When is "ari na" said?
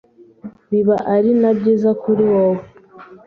1.15-1.51